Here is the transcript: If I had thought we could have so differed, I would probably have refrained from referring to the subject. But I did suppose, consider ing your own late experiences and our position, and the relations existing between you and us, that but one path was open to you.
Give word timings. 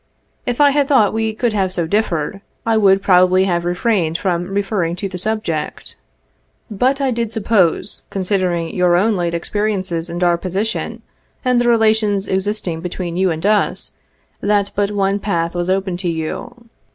If 0.47 0.59
I 0.59 0.71
had 0.71 0.87
thought 0.87 1.13
we 1.13 1.35
could 1.35 1.53
have 1.53 1.71
so 1.71 1.85
differed, 1.85 2.41
I 2.65 2.75
would 2.75 3.03
probably 3.03 3.43
have 3.43 3.63
refrained 3.63 4.17
from 4.17 4.47
referring 4.47 4.95
to 4.95 5.07
the 5.07 5.19
subject. 5.19 5.95
But 6.71 6.99
I 6.99 7.11
did 7.11 7.31
suppose, 7.31 8.01
consider 8.09 8.51
ing 8.51 8.73
your 8.73 8.95
own 8.95 9.15
late 9.15 9.35
experiences 9.35 10.09
and 10.09 10.23
our 10.23 10.39
position, 10.39 11.03
and 11.45 11.61
the 11.61 11.69
relations 11.69 12.27
existing 12.27 12.81
between 12.81 13.15
you 13.15 13.29
and 13.29 13.45
us, 13.45 13.91
that 14.41 14.71
but 14.73 14.89
one 14.89 15.19
path 15.19 15.53
was 15.53 15.69
open 15.69 15.97
to 15.97 16.09
you. 16.09 16.65